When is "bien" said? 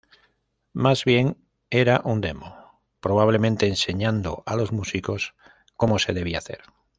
1.05-1.37